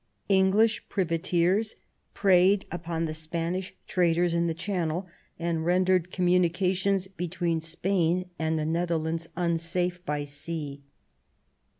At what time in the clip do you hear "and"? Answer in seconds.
5.37-5.63, 8.39-8.57